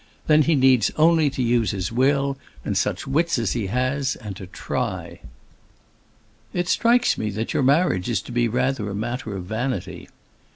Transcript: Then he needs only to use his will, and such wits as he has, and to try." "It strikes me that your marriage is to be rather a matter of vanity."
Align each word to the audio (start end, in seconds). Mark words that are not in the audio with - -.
Then 0.25 0.41
he 0.41 0.55
needs 0.55 0.89
only 0.95 1.29
to 1.29 1.43
use 1.43 1.69
his 1.69 1.91
will, 1.91 2.35
and 2.65 2.75
such 2.75 3.05
wits 3.05 3.37
as 3.37 3.51
he 3.51 3.67
has, 3.67 4.15
and 4.15 4.35
to 4.35 4.47
try." 4.47 5.19
"It 6.53 6.67
strikes 6.67 7.19
me 7.19 7.29
that 7.29 7.53
your 7.53 7.61
marriage 7.61 8.09
is 8.09 8.19
to 8.23 8.31
be 8.31 8.47
rather 8.47 8.89
a 8.89 8.95
matter 8.95 9.37
of 9.37 9.45
vanity." 9.45 10.09